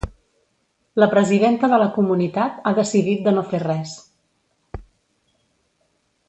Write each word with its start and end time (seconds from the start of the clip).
La 1.01 1.07
presidenta 1.11 1.69
de 1.73 1.79
la 1.83 1.87
comunitat 1.97 2.57
ha 2.69 2.73
decidit 2.81 3.23
de 3.29 3.35
no 3.37 3.45
fer 3.53 3.63
res. 3.67 3.95